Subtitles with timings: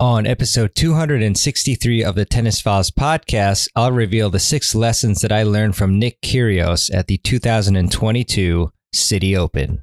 [0.00, 5.42] On episode 263 of the Tennis Files podcast, I'll reveal the six lessons that I
[5.42, 9.82] learned from Nick Kyrgios at the 2022 Citi Open.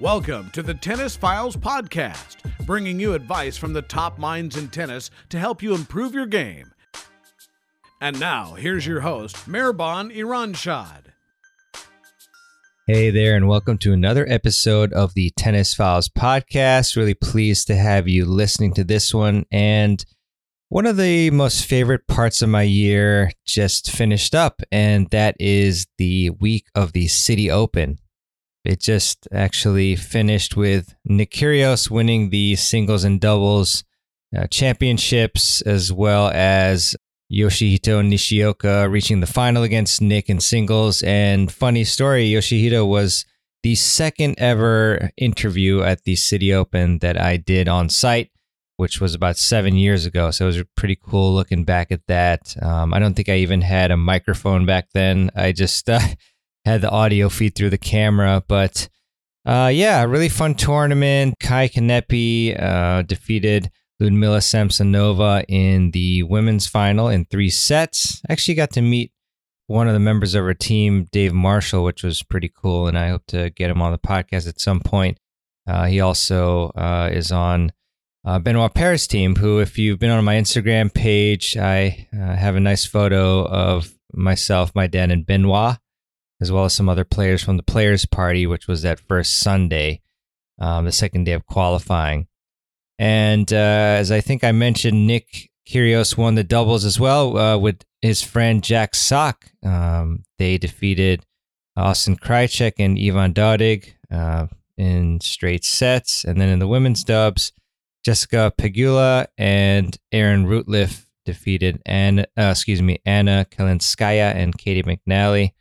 [0.00, 5.10] Welcome to the Tennis Files Podcast, bringing you advice from the top minds in tennis
[5.28, 6.72] to help you improve your game.
[8.00, 11.12] And now, here's your host, Mehrban Iranshad.
[12.86, 16.96] Hey there, and welcome to another episode of the Tennis Files Podcast.
[16.96, 19.44] Really pleased to have you listening to this one.
[19.52, 20.02] And
[20.70, 25.86] one of the most favorite parts of my year just finished up, and that is
[25.98, 27.98] the week of the Citi Open.
[28.64, 33.84] It just actually finished with Nick Kyrgios winning the singles and doubles
[34.36, 36.94] uh, championships, as well as
[37.32, 41.02] Yoshihito Nishioka reaching the final against Nick in singles.
[41.02, 43.24] And funny story, Yoshihito was
[43.62, 48.30] the second ever interview at the Citi Open that I did on site,
[48.76, 50.30] which was about seven years ago.
[50.30, 52.56] So it was pretty cool looking back at that.
[52.62, 55.30] Um, I don't think I even had a microphone back then.
[55.36, 56.00] I just uh,
[56.64, 58.42] had the audio feed through the camera.
[58.46, 58.88] But
[59.44, 61.34] uh, yeah, really fun tournament.
[61.42, 68.22] Kaia Kanepi uh, defeated Ludmila Samsonova in the women's final in three sets.
[68.28, 69.12] Actually, got to meet
[69.66, 72.88] one of the members of her team, Dave Marshall, which was pretty cool.
[72.88, 75.18] And I hope to get him on the podcast at some point.
[75.66, 77.72] Uh, he also uh, is on
[78.24, 82.56] uh, Benoit Paire's team, who, if you've been on my Instagram page, I uh, have
[82.56, 85.76] a nice photo of myself, my dad, and Benoit
[86.40, 90.00] as well as some other players from the Players Party, which was that first Sunday,
[90.58, 92.26] um, the second day of qualifying.
[92.98, 93.56] And uh,
[93.98, 98.22] as I think I mentioned, Nick Kyrgios won the doubles as well uh, with his
[98.22, 99.46] friend Jack Sock.
[99.62, 101.24] Um, they defeated
[101.76, 106.24] Austin Krajicek and Ivan Dodig uh, in straight sets.
[106.24, 107.52] And then in the women's dubs,
[108.04, 115.52] Jessica Pegula and Erin Routliffe defeated Anna, uh, excuse me, Anna Kalinskaya and Caty McNally.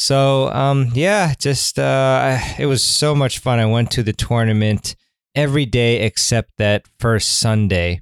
[0.00, 3.58] So um, yeah, just uh, it was so much fun.
[3.58, 4.96] I went to the tournament
[5.34, 8.00] every day except that first Sunday,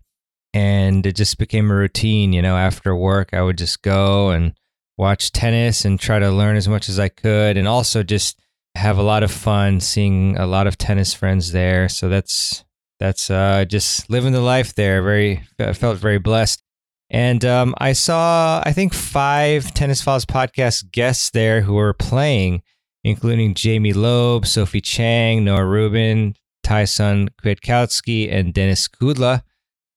[0.54, 2.32] and it just became a routine.
[2.32, 4.54] You know, after work, I would just go and
[4.96, 8.38] watch tennis and try to learn as much as I could, and also just
[8.76, 11.88] have a lot of fun seeing a lot of tennis friends there.
[11.88, 12.64] So that's
[13.00, 15.02] that's uh, just living the life there.
[15.02, 16.62] Very I felt very blessed.
[17.10, 22.62] And um, I saw, I think, five Tennis Files podcast guests there who were playing,
[23.02, 29.42] including Jamie Loeb, Sophie Chang, Noah Rubin, Thai-Son Kwiatkowski, and Denis Kudla.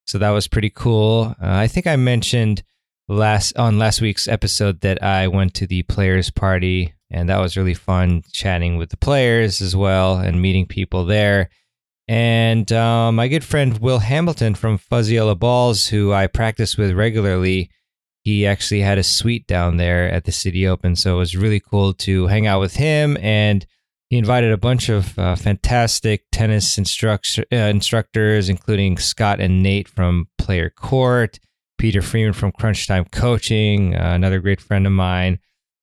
[0.05, 1.35] So that was pretty cool.
[1.41, 2.63] Uh, I think I mentioned
[3.09, 7.57] last on last week's episode that I went to the players party, and that was
[7.57, 11.49] really fun chatting with the players as well and meeting people there.
[12.11, 16.91] And uh, my good friend Will Hamilton from Fuzzy Yellow Balls, who I practice with
[16.91, 17.71] regularly,
[18.25, 20.97] he actually had a suite down there at the Citi Open.
[20.97, 23.15] So it was really cool to hang out with him.
[23.21, 23.65] And
[24.09, 29.87] he invited a bunch of uh, fantastic tennis instruct- uh, instructors, including Scott and Nate
[29.87, 31.39] from Player Court,
[31.77, 35.39] Peter Freeman from Crunch Time Coaching, uh, another great friend of mine.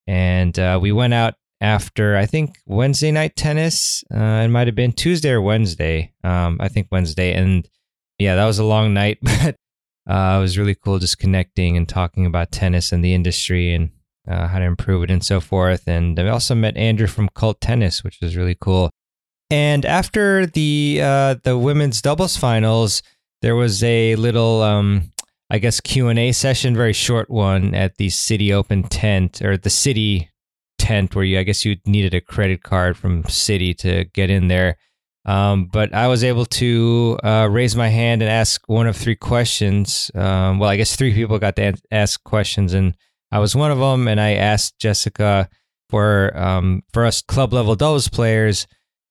[0.06, 4.04] And uh, we went out after I think Wednesday night tennis.
[4.12, 6.12] Uh, it might have been Tuesday or Wednesday.
[6.24, 7.68] Um, I think Wednesday, and
[8.18, 9.56] yeah, that was a long night, but
[10.08, 13.90] uh, it was really cool just connecting and talking about tennis and the industry and
[14.28, 15.86] uh, how to improve it and so forth.
[15.86, 18.90] And I also met Andrew from Cult Tennis, which was really cool.
[19.50, 23.02] And after the uh, the women's doubles finals,
[23.42, 24.62] there was a little.
[24.62, 25.12] Um,
[25.50, 29.56] I guess Q and A session, very short one at the Citi Open tent or
[29.56, 30.28] the Citi
[30.88, 34.48] tent where you, I guess you needed a credit card from Citi to get in
[34.48, 34.78] there.
[35.26, 39.16] Um, but I was able to uh, raise my hand and ask one of three
[39.16, 40.10] questions.
[40.14, 42.94] Um, well, I guess three people got to ask questions, and
[43.30, 44.08] I was one of them.
[44.08, 45.50] And I asked Jessica
[45.90, 48.66] for um, for us club level doubles players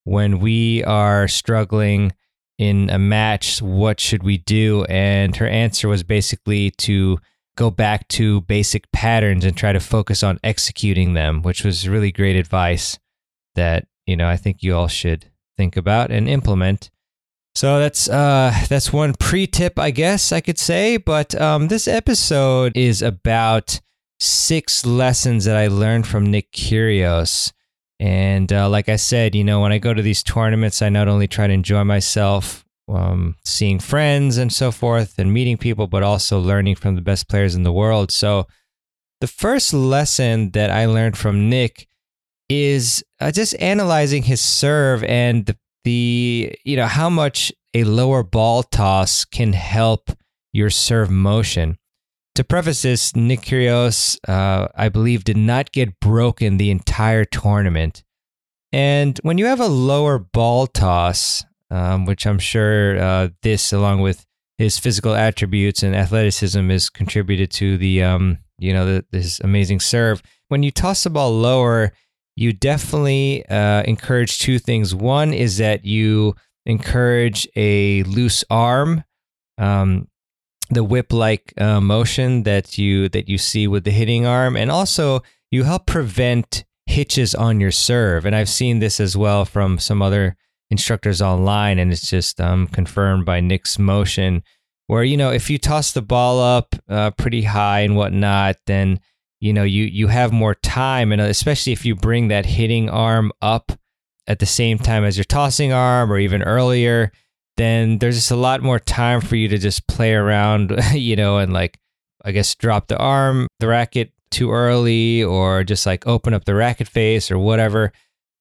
[0.05, 2.13] when we are struggling
[2.57, 4.83] in a match, what should we do?
[4.85, 7.19] And her answer was basically to
[7.57, 12.11] go back to basic patterns and try to focus on executing them, which was really
[12.13, 12.97] great advice
[13.55, 15.25] that, you know, I think you all should
[15.57, 16.89] think about and implement.
[17.55, 20.97] So that's uh, that's one pre-tip, I guess I could say.
[20.97, 23.81] But um, this episode is about
[24.19, 27.51] six lessons that I learned from Nick Kyrgios.
[27.99, 31.07] And uh, like I said, you know, when I go to these tournaments, I not
[31.07, 36.03] only try to enjoy myself, um, seeing friends and so forth, and meeting people, but
[36.03, 38.11] also learning from the best players in the world.
[38.11, 38.47] So
[39.21, 41.87] the first lesson that I learned from Nick
[42.49, 48.23] is uh, just analyzing his serve and the, the you know how much a lower
[48.23, 50.11] ball toss can help
[50.53, 51.77] your serve motion.
[52.35, 58.03] To preface this, Nick Kyrgios, uh, I believe, did not get broken the entire tournament.
[58.71, 64.01] And when you have a lower ball toss, um, which I'm sure uh, this, along
[64.01, 64.25] with
[64.57, 69.79] his physical attributes and athleticism, is contributed to the um, you know the, this amazing
[69.79, 70.21] serve.
[70.49, 71.91] When you toss the ball lower,
[72.35, 74.93] you definitely uh, encourage two things.
[74.95, 76.35] One is that you
[76.65, 79.03] encourage a loose arm,
[79.57, 80.07] um,
[80.69, 85.21] the whip-like uh, motion that you that you see with the hitting arm, and also
[85.51, 88.25] you help prevent hitches on your serve.
[88.25, 90.35] And I've seen this as well from some other
[90.69, 94.43] instructors online, and it's just um, confirmed by Nick's motion,
[94.87, 98.99] where you know if you toss the ball up uh, pretty high and whatnot, then
[99.39, 101.11] you know you you have more time.
[101.11, 103.71] And especially if you bring that hitting arm up
[104.27, 107.11] at the same time as your tossing arm or even earlier
[107.57, 111.37] then there's just a lot more time for you to just play around you know
[111.37, 111.79] and like
[112.23, 116.55] i guess drop the arm the racket too early or just like open up the
[116.55, 117.91] racket face or whatever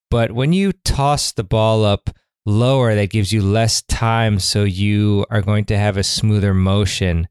[0.09, 2.09] but when you toss the ball up
[2.45, 7.27] lower that gives you less time so you are going to have a smoother motion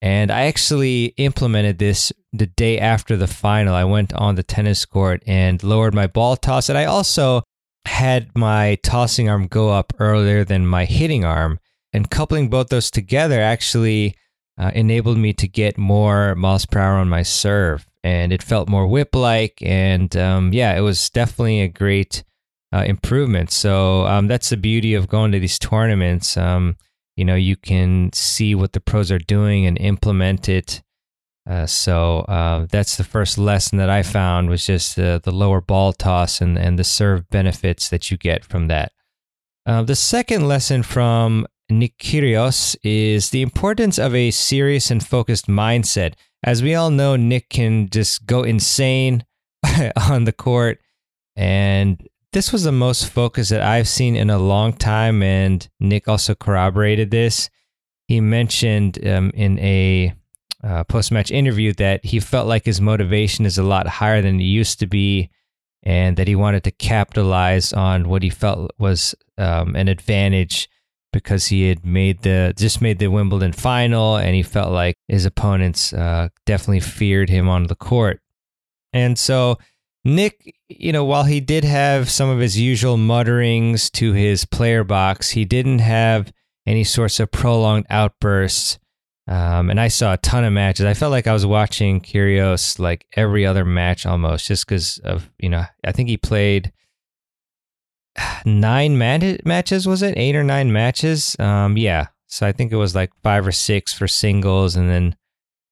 [0.00, 3.74] and I actually implemented this the day after the final.
[3.74, 6.68] I went on the tennis court and lowered my ball toss.
[6.68, 7.42] And I also
[7.84, 11.58] had my tossing arm go up earlier than my hitting arm.
[11.92, 14.14] And coupling both those together actually
[14.56, 17.87] uh, enabled me to get more miles per hour on my serve.
[18.04, 19.58] And it felt more whip like.
[19.62, 22.22] And um, yeah, it was definitely a great
[22.72, 23.50] uh, improvement.
[23.50, 26.36] So um, that's the beauty of going to these tournaments.
[26.36, 26.76] Um,
[27.16, 30.82] you know you can see what the pros are doing and implement it
[31.48, 35.62] uh, so uh, that's the first lesson that I found was just uh, the lower
[35.62, 38.92] ball toss and, and the serve benefits that you get from that.
[39.64, 45.46] Uh, the second lesson from Nick Kyrgios is the importance of a serious and focused
[45.46, 46.14] mindset.
[46.42, 49.24] As we all know, Nick can just go insane
[50.08, 50.80] on the court,
[51.36, 56.06] and this was the most focus that I've seen in a long time, and Nick
[56.06, 57.50] also corroborated this.
[58.06, 60.14] He mentioned um, in a
[60.62, 64.40] uh, post match interview that he felt like his motivation is a lot higher than
[64.40, 65.30] it used to be,
[65.82, 70.68] and that he wanted to capitalize on what he felt was um, an advantage
[71.12, 75.24] because he had made the just made the Wimbledon final, and he felt like his
[75.24, 78.20] opponents uh, definitely feared him on the court,
[78.92, 79.58] and so
[80.04, 84.84] Nick, you know, while he did have some of his usual mutterings to his player
[84.84, 86.32] box, he didn't have
[86.66, 88.78] any sorts of prolonged outbursts.
[89.26, 90.86] Um, and I saw a ton of matches.
[90.86, 95.30] I felt like I was watching Kyrgios like every other match almost, just because of
[95.38, 95.64] you know.
[95.84, 96.72] I think he played
[98.44, 99.86] nine mat- matches.
[99.86, 101.36] Was it eight or nine matches?
[101.38, 102.08] Um, yeah.
[102.26, 105.16] So I think it was like five or six for singles, and then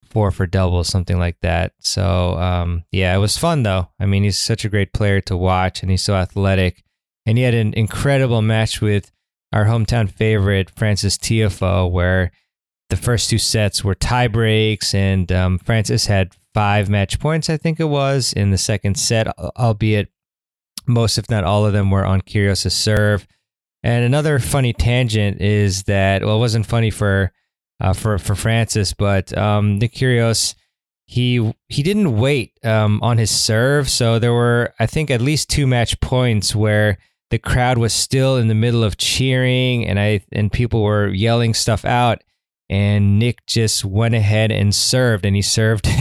[0.08, 1.72] four for doubles, something like that.
[1.80, 3.90] So um, yeah, it was fun though.
[4.00, 6.82] I mean, he's such a great player to watch, and he's so athletic.
[7.26, 9.10] And he had an incredible match with
[9.52, 12.30] our hometown favorite frances Tiafoe, where
[12.88, 17.56] the first two sets were tie breaks, and um, Frances had five match points, I
[17.56, 19.26] think it was, in the second set,
[19.58, 20.08] albeit
[20.88, 23.26] most, if not all of them, were on Kyrgios' serve.
[23.82, 27.32] And another funny tangent is that, well, it wasn't funny for
[27.80, 30.54] uh, for for Frances, but um, Nick Kyrgios
[31.06, 35.48] he he didn't wait um, on his serve, so there were I think at least
[35.48, 36.98] two match points where
[37.30, 41.54] the crowd was still in the middle of cheering and I and people were yelling
[41.54, 42.22] stuff out,
[42.68, 45.88] and Nick just went ahead and served, and he served.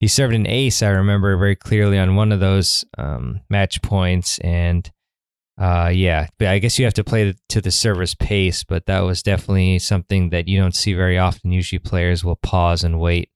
[0.00, 0.82] he served an ace.
[0.82, 4.90] I remember very clearly on one of those um, match points, and
[5.60, 9.00] uh, yeah, but I guess you have to play to the server's pace, but that
[9.00, 11.50] was definitely something that you don't see very often.
[11.50, 13.30] Usually, players will pause and wait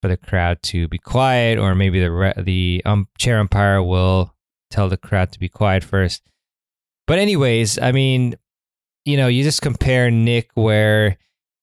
[0.00, 4.34] for the crowd to be quiet, or maybe the re- the um, chair umpire will
[4.70, 6.22] tell the crowd to be quiet first.
[7.08, 8.36] But anyways, I mean,
[9.04, 11.16] you know, you just compare Nick where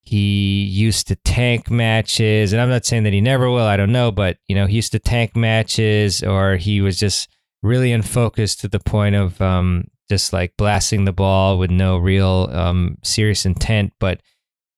[0.06, 3.66] he used to tank matches, and I'm not saying that he never will.
[3.66, 7.28] I don't know, but you know, he used to tank matches, or he was just
[7.64, 12.48] really unfocused to the point of um, just like blasting the ball with no real
[12.52, 13.94] um, serious intent.
[14.00, 14.22] But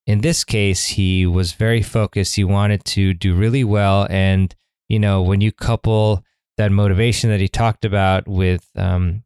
[0.05, 2.35] in this case, he was very focused.
[2.35, 4.07] He wanted to do really well.
[4.09, 4.55] And,
[4.87, 6.23] you know, when you couple
[6.55, 9.23] that motivation that he talked about with um,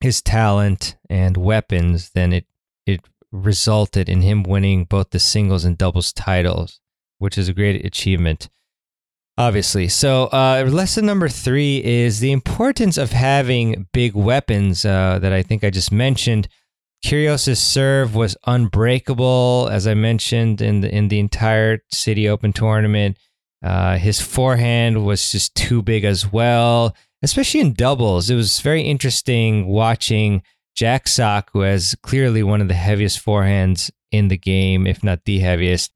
[0.00, 2.46] his talent and weapons, then it,
[2.86, 3.00] it
[3.34, 6.80] resulted in him winning both the singles and doubles titles,
[7.18, 8.48] which is a great achievement.
[9.36, 9.88] Obviously.
[9.88, 15.42] So, uh, lesson number three is the importance of having big weapons uh, that I
[15.42, 16.46] think I just mentioned.
[17.04, 23.18] Kyrgios's serve was unbreakable, as I mentioned in the in the entire Citi Open tournament.
[23.62, 28.30] Uh, his forehand was just too big as well, especially in doubles.
[28.30, 30.42] It was very interesting watching
[30.74, 35.24] Jack Sock, who has clearly one of the heaviest forehands in the game, if not
[35.24, 35.92] the heaviest,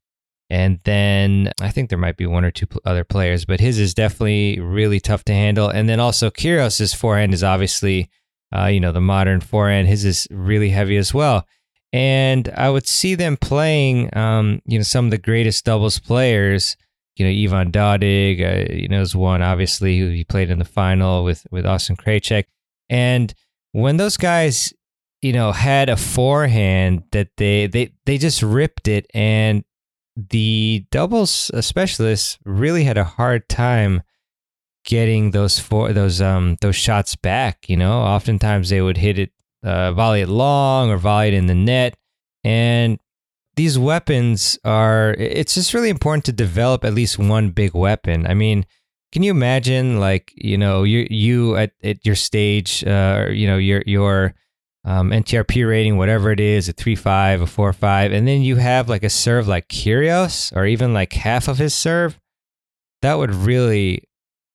[0.49, 3.93] and then I think there might be one or two other players, but his is
[3.93, 5.69] definitely really tough to handle.
[5.69, 8.09] And then also Kyrgios's forehand is obviously,
[8.55, 9.87] uh, you know, the modern forehand.
[9.87, 11.45] His is really heavy as well.
[11.93, 16.75] And I would see them playing, um, you know, some of the greatest doubles players.
[17.15, 20.65] You know, Ivan Dodig, uh, you know, is one obviously who he played in the
[20.65, 22.45] final with with Austin Krajicek.
[22.89, 23.33] And
[23.71, 24.73] when those guys,
[25.21, 29.63] you know, had a forehand that they they they just ripped it and
[30.15, 34.01] the doubles specialists really had a hard time
[34.85, 37.69] getting those four those um those shots back.
[37.69, 39.31] You know, oftentimes they would hit it,
[39.63, 41.95] uh, volley it long or volley it in the net,
[42.43, 42.99] and
[43.55, 45.11] these weapons are.
[45.17, 48.25] It's just really important to develop at least one big weapon.
[48.27, 48.65] I mean.
[49.11, 53.57] Can you imagine, like you know, you you at, at your stage, uh, you know,
[53.57, 54.35] your your
[54.85, 58.57] um, NTRP rating, whatever it is, a three five, a four five, and then you
[58.57, 62.19] have like a serve like Kyrgios, or even like half of his serve,
[63.01, 64.03] that would really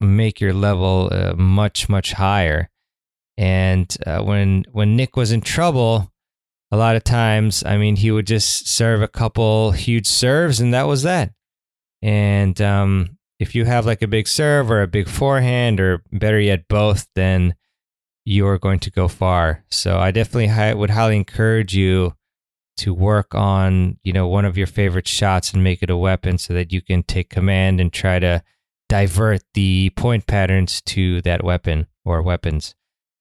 [0.01, 2.71] make your level uh, much much higher.
[3.37, 6.13] And uh, when when Nick was in trouble,
[6.71, 10.73] a lot of times, I mean, he would just serve a couple huge serves, and
[10.75, 11.33] that was that.
[12.03, 16.41] And um, if you have like a big serve or a big forehand, or better
[16.41, 17.55] yet, both, then
[18.25, 19.65] you're going to go far.
[19.71, 22.15] So I definitely hi- would highly encourage you
[22.79, 26.39] to work on, you know, one of your favorite shots and make it a weapon
[26.39, 28.43] so that you can take command and try to
[28.89, 32.75] divert the point patterns to that weapon or weapons.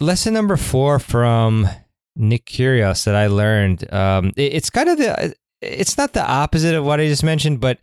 [0.00, 1.66] Lesson number four from
[2.14, 3.92] Nick Kyrgios that I learned.
[3.92, 5.34] Um, it, it's kind of the.
[5.60, 7.80] It's not the opposite of what I just mentioned, but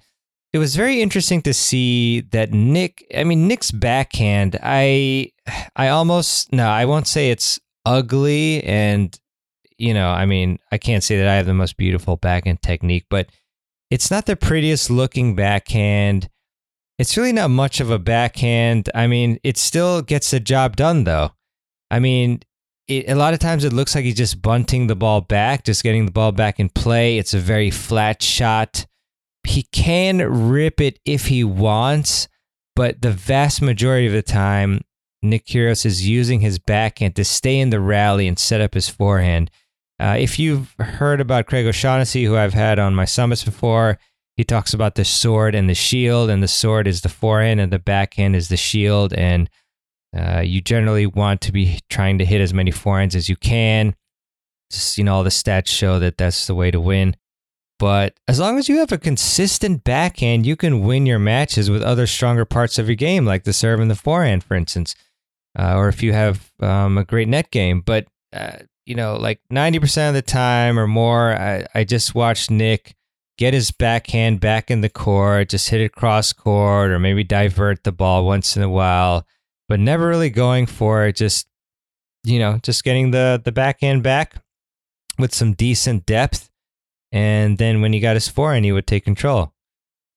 [0.53, 3.05] it was very interesting to see that Nick.
[3.15, 4.57] I mean, Nick's backhand.
[4.63, 5.31] I,
[5.75, 6.69] I almost no.
[6.69, 9.17] I won't say it's ugly, and
[9.77, 13.07] you know, I mean, I can't say that I have the most beautiful backhand technique,
[13.09, 13.27] but
[13.91, 16.29] it's not the prettiest looking backhand.
[16.97, 18.89] It's really not much of a backhand.
[18.95, 21.31] I mean, it still gets the job done though.
[21.91, 22.41] I mean,
[22.87, 25.83] it, a lot of times it looks like he's just bunting the ball back, just
[25.83, 27.17] getting the ball back in play.
[27.17, 28.85] It's a very flat shot.
[29.47, 32.27] He can rip it if he wants,
[32.75, 34.81] but the vast majority of the time,
[35.21, 38.89] Nick Kyrgios is using his backhand to stay in the rally and set up his
[38.89, 39.49] forehand.
[39.99, 43.97] Uh, if you've heard about Craig O'Shaughnessy, who I've had on my summits before,
[44.35, 47.71] he talks about the sword and the shield, and the sword is the forehand, and
[47.71, 49.13] the backhand is the shield.
[49.13, 49.49] And
[50.15, 53.95] uh, you generally want to be trying to hit as many forehands as you can.
[54.71, 57.15] Just, you know, all the stats show that that's the way to win.
[57.77, 61.83] But as long as you have a consistent backhand, you can win your matches with
[61.83, 64.95] other stronger parts of your game, like the serve and the forehand, for instance.
[65.57, 67.81] Uh, or if you have um, a great net game.
[67.81, 72.49] But, uh, you know, like 90% of the time or more, I, I just watched
[72.49, 72.95] Nick
[73.37, 77.83] get his backhand back in the court, just hit it cross court, or maybe divert
[77.83, 79.25] the ball once in a while
[79.67, 81.15] but never really going for it.
[81.15, 81.47] Just
[82.23, 84.43] you know, just getting the the back end back
[85.17, 86.49] with some decent depth.
[87.11, 89.53] and then when he got his forehand, he would take control.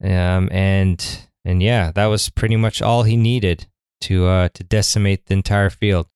[0.03, 3.67] Um, and and yeah, that was pretty much all he needed
[4.03, 6.07] to uh, to decimate the entire field.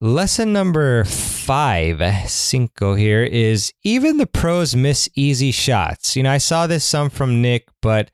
[0.00, 6.16] Lesson number five, cinco here, is even the pros miss easy shots.
[6.16, 8.10] You know, I saw this some from Nick, but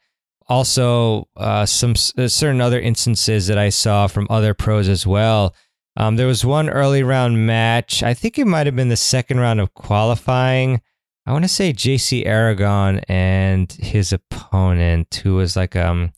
[0.49, 5.55] also uh, some uh, certain other instances that I saw from other pros as well.
[5.97, 8.03] Um, there was one early round match.
[8.03, 10.81] I think it might have been the second round of qualifying.
[11.27, 16.13] I want to say JC Aragone and his opponent, who was like um,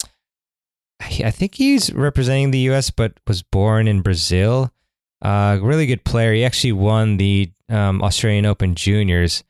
[1.00, 2.90] I think he's representing the U.S.
[2.90, 4.72] but was born in Brazil.
[5.20, 6.32] Uh, really good player.
[6.32, 9.42] He actually won the um, Australian Open Juniors.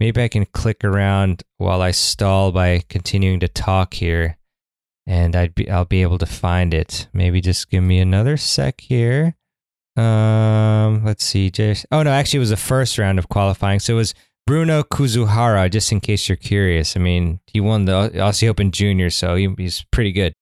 [0.00, 4.38] Maybe I can click around while I stall by continuing to talk here,
[5.06, 7.06] and I'd be I'll be able to find it.
[7.12, 9.36] Maybe just give me another sec here.
[9.96, 11.50] Um, let's see.
[11.50, 13.78] Just, oh no, actually, it was the first round of qualifying.
[13.80, 14.14] So it was
[14.46, 15.70] Bruno Kuzuhara.
[15.70, 19.52] Just in case you're curious, I mean, he won the Aussie Open Junior, so he,
[19.58, 20.32] he's pretty good.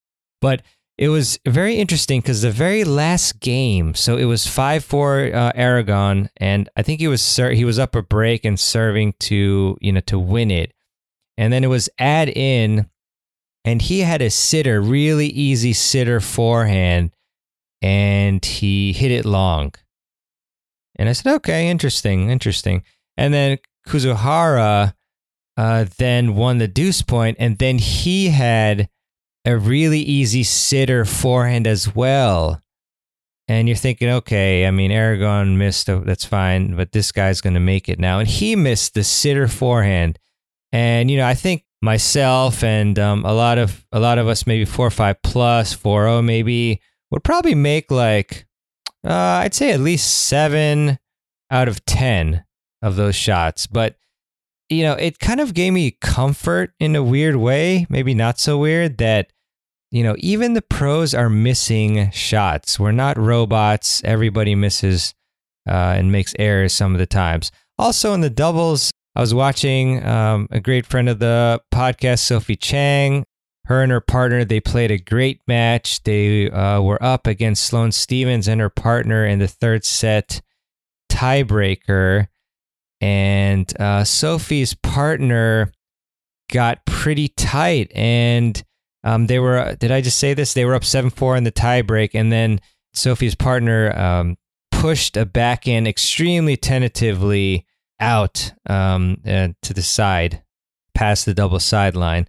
[0.40, 0.62] But
[0.98, 5.52] it was very interesting because the very last game, so it was five four uh,
[5.52, 9.78] Aragone, and I think he was ser- he was up a break and serving to
[9.80, 10.74] you know to win it,
[11.36, 12.90] and then it was add in,
[13.64, 17.12] and he had a sitter, really easy sitter forehand
[17.82, 19.74] and he hit it long.
[20.96, 22.82] And I said, okay, interesting, interesting.
[23.16, 24.94] And then Kuzuhara
[25.56, 28.88] uh, then won the deuce point, and then he had
[29.48, 32.60] a really easy sitter forehand as well.
[33.48, 37.60] And you're thinking, okay, I mean, Aragone missed, that's fine, but this guy's going to
[37.60, 38.18] make it now.
[38.18, 40.18] And he missed the sitter forehand.
[40.70, 44.46] And, you know, I think myself and um, a lot of a lot of us,
[44.46, 48.46] maybe four or five plus, four oh maybe, would probably make like
[49.02, 50.98] uh, I'd say at least seven
[51.50, 52.44] out of ten
[52.82, 53.66] of those shots.
[53.66, 53.96] But
[54.68, 58.58] you know, it kind of gave me comfort in a weird way, maybe not so
[58.58, 59.32] weird that
[59.90, 62.78] you know even the pros are missing shots.
[62.78, 64.02] We're not robots.
[64.04, 65.14] Everybody misses
[65.68, 67.50] uh, and makes errors some of the times.
[67.78, 72.56] Also in the doubles, I was watching um, a great friend of the podcast, Sophie
[72.56, 73.24] Chang,
[73.68, 77.92] her and her partner they played a great match they uh, were up against sloane
[77.92, 80.40] stevens and her partner in the third set
[81.12, 82.28] tiebreaker
[83.02, 85.70] and uh, sophie's partner
[86.50, 88.64] got pretty tight and
[89.08, 92.10] um, they were did i just say this they were up 7-4 in the tiebreak
[92.14, 92.60] and then
[92.94, 94.36] sophie's partner um,
[94.70, 97.66] pushed a back backhand extremely tentatively
[98.00, 100.42] out um, uh, to the side
[100.94, 102.26] past the double sideline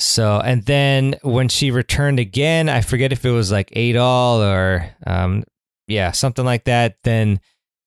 [0.00, 4.42] so, and then when she returned again, I forget if it was like eight all
[4.42, 5.44] or, um,
[5.88, 6.96] yeah, something like that.
[7.04, 7.40] Then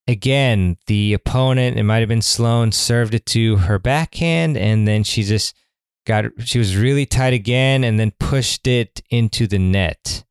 [0.07, 5.03] again, the opponent, it might have been Sloane, served it to her backhand, and then
[5.03, 5.55] she just
[6.05, 10.23] got, she was really tight again, and then pushed it into the net.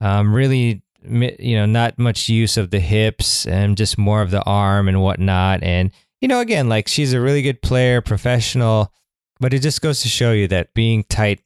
[0.00, 4.42] Um, really, you know, not much use of the hips and just more of the
[4.44, 5.62] arm and whatnot.
[5.62, 8.92] And, you know, again, like she's a really good player, professional
[9.40, 11.40] but it just goes to show you that being tight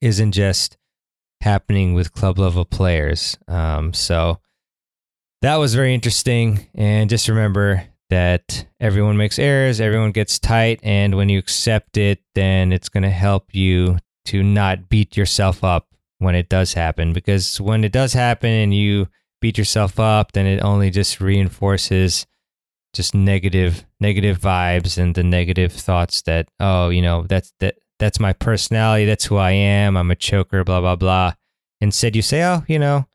[0.00, 0.76] isn't just
[1.40, 3.36] happening with club level players.
[3.48, 4.40] Um, so
[5.42, 6.66] that was very interesting.
[6.74, 10.80] And just remember that everyone makes errors, everyone gets tight.
[10.82, 13.96] And when you accept it, then it's going to help you
[14.26, 17.14] to not beat yourself up when it does happen.
[17.14, 19.08] Because when it does happen and you
[19.40, 22.26] beat yourself up, then it only just reinforces
[22.92, 28.20] just negative negative vibes and the negative thoughts that oh you know that's that that's
[28.20, 31.32] my personality that's who i am i'm a choker blah blah blah
[31.80, 33.06] instead you say oh you know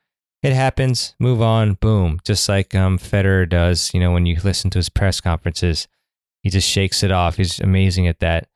[0.43, 4.69] it happens move on boom just like um federer does you know when you listen
[4.69, 5.87] to his press conferences
[6.43, 8.47] he just shakes it off he's amazing at that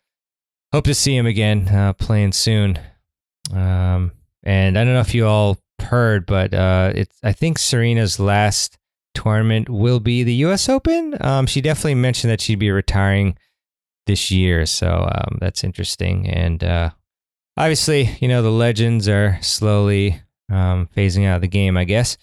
[0.71, 2.79] hope to see him again uh, playing soon
[3.53, 4.11] um
[4.43, 8.77] and i don't know if you all heard but uh it's i think serena's last
[9.13, 10.69] tournament will be the U.S.
[10.69, 11.15] Open.
[11.21, 13.37] Um, she definitely mentioned that she'd be retiring
[14.07, 16.27] this year, so um, that's interesting.
[16.27, 16.91] And uh,
[17.57, 22.17] obviously, you know, the legends are slowly um, phasing out of the game, I guess.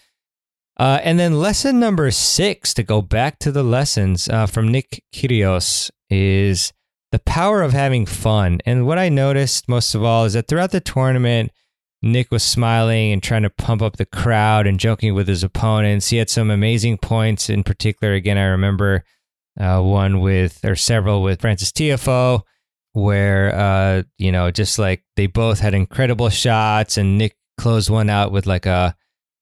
[0.79, 5.03] Uh, and then lesson number six, to go back to the lessons uh, from Nick
[5.12, 6.73] Kyrgios, is
[7.11, 8.61] the power of having fun.
[8.64, 11.51] And what I noticed most of all is that throughout the tournament,
[12.01, 16.11] Nick was smiling and trying to pump up the crowd and joking with his opponents.
[16.11, 17.51] He had some amazing points.
[17.51, 19.03] In particular, again, I remember
[19.59, 22.43] uh, one with, or several with Frances Tiafoe,
[22.93, 28.09] where, uh, you know, just like they both had incredible shots and Nick closed one
[28.09, 28.97] out with like a,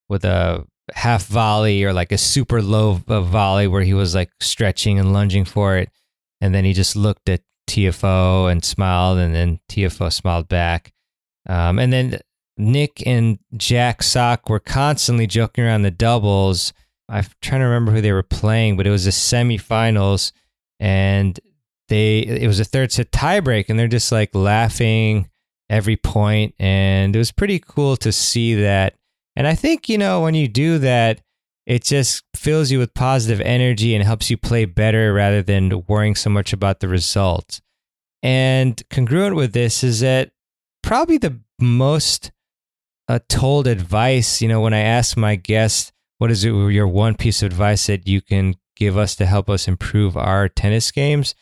[0.08, 4.98] with a half volley or like a super low volley where he was like stretching
[4.98, 5.90] and lunging for it.
[6.40, 10.92] And then he just looked at Tiafoe and smiled, and then Tiafoe smiled back.
[11.48, 12.20] Um, and then
[12.56, 16.72] Nick and Jack Sock were constantly joking around the doubles.
[17.08, 20.32] I'm trying to remember who they were playing, but it was the semifinals,
[20.80, 21.38] and
[21.88, 25.28] they it was a third set tiebreak, and they're just like laughing
[25.68, 28.94] every point, and it was pretty cool to see that.
[29.34, 31.20] And I think you know when you do that,
[31.66, 36.14] it just fills you with positive energy and helps you play better rather than worrying
[36.14, 37.60] so much about the result.
[38.22, 40.30] And congruent with this is that
[40.82, 42.30] probably the most
[43.08, 47.14] uh, told advice, you know, when I ask my guests, what is it, your one
[47.14, 51.34] piece of advice that you can give us to help us improve our tennis games?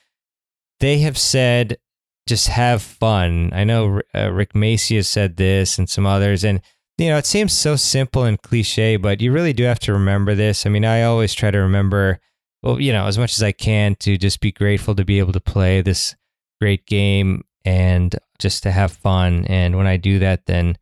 [0.80, 1.78] They have said,
[2.26, 3.50] just have fun.
[3.52, 6.44] I know uh, Rick Macci has said this and some others.
[6.44, 6.60] And,
[6.96, 10.34] you know, it seems so simple and cliche, but you really do have to remember
[10.34, 10.64] this.
[10.64, 12.20] I mean, I always try to remember,
[12.62, 15.32] well, you know, as much as I can to just be grateful to be able
[15.32, 16.14] to play this
[16.60, 19.44] great game and just to have fun.
[19.46, 20.78] And when I do that, then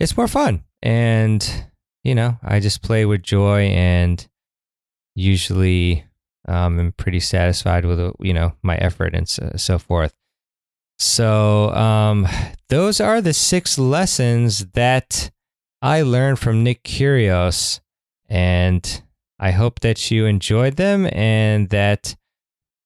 [0.00, 0.64] it's more fun.
[0.82, 1.66] And,
[2.02, 4.26] you know, I just play with joy and
[5.14, 6.04] usually
[6.48, 10.14] um, am pretty satisfied with, you know, my effort and so, so forth.
[10.98, 12.26] So, um,
[12.68, 15.30] those are the six lessons that
[15.82, 17.80] I learned from Nick Kyrgios.
[18.28, 19.02] And
[19.38, 22.16] I hope that you enjoyed them and that,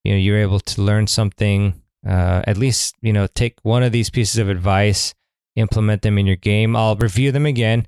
[0.03, 3.91] you know, you're able to learn something, uh, at least, you know, take one of
[3.91, 5.13] these pieces of advice
[5.59, 6.75] implement them in your game.
[6.75, 7.87] I'll review them again.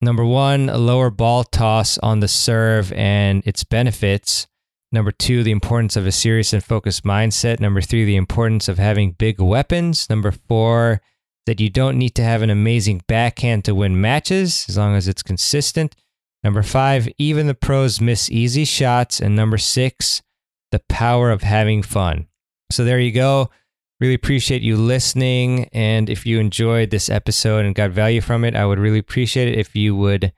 [0.00, 4.46] Number one, a lower ball toss on the serve and its benefits.
[4.92, 7.60] Number two, the importance of a serious and focused mindset.
[7.60, 10.08] Number three, the importance of having big weapons.
[10.08, 11.00] Number four,
[11.46, 15.08] that you don't need to have an amazing backhand to win matches as long as
[15.08, 15.94] it's consistent.
[16.42, 19.20] Number five, even the pros miss easy shots.
[19.20, 20.22] And number six,
[20.72, 22.26] the power of having fun.
[22.70, 23.50] So there you go.
[24.00, 25.68] Really appreciate you listening.
[25.72, 29.48] And if you enjoyed this episode and got value from it, I would really appreciate
[29.48, 30.32] it if you would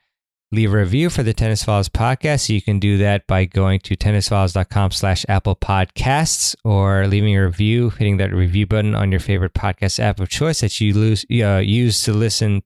[0.50, 2.48] leave a review for the Tennis Files podcast.
[2.48, 7.90] You can do that by going to tennisfiles.com slash Apple Podcasts or leaving a review,
[7.90, 11.58] hitting that review button on your favorite podcast app of choice that you lose, uh,
[11.58, 12.62] use to listen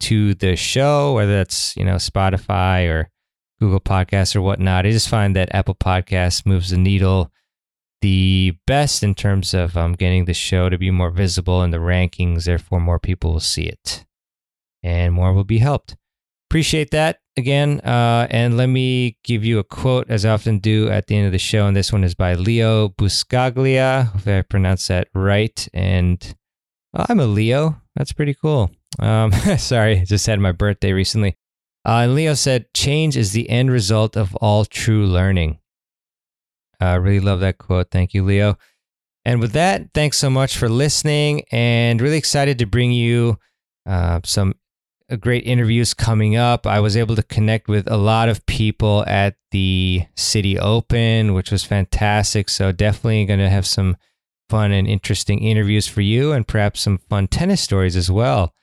[0.00, 3.08] to the show, whether that's, you know, Spotify or
[3.60, 4.84] Google Podcasts or whatnot.
[4.84, 7.30] I just find that Apple Podcasts moves the needle
[8.00, 11.78] the best in terms of um, getting the show to be more visible in the
[11.78, 12.44] rankings.
[12.46, 14.04] Therefore, more people will see it
[14.82, 15.94] and more will be helped.
[16.52, 17.80] Appreciate that again.
[17.80, 21.24] Uh, and let me give you a quote, as I often do at the end
[21.24, 21.66] of the show.
[21.66, 25.66] And this one is by Leo Buscaglia, if I pronounce that right.
[25.72, 26.22] And
[26.92, 27.80] well, I'm a Leo.
[27.96, 28.70] That's pretty cool.
[28.98, 31.38] Um, sorry, just had my birthday recently.
[31.86, 35.58] Uh, and Leo said, Change is the end result of all true learning.
[36.80, 37.90] I uh, really love that quote.
[37.90, 38.58] Thank you, Leo.
[39.24, 43.38] And with that, thanks so much for listening and really excited to bring you
[43.86, 44.61] uh, some uh,
[45.16, 46.66] great interviews coming up.
[46.66, 51.50] I was able to connect with a lot of people at the Citi Open, which
[51.50, 52.48] was fantastic.
[52.48, 53.96] So, definitely going to have some
[54.48, 58.54] fun and interesting interviews for you and perhaps some fun tennis stories as well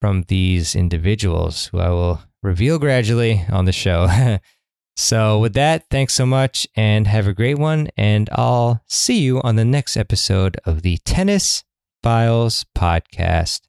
[0.00, 4.38] from these individuals who I will reveal gradually on the show.
[4.96, 7.88] So, with that, thanks so much and have a great one.
[7.98, 11.64] And I'll see you on the next episode of the Tennis
[12.02, 13.65] Files podcast.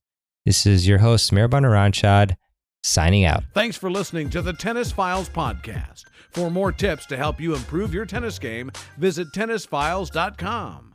[0.48, 2.38] This is your host, Mehrban Iranshad,
[2.82, 3.44] signing out.
[3.54, 6.04] Thanks for listening to the Tennis Files podcast.
[6.30, 10.87] For more tips to help you improve your tennis game, visit tennisfiles.com.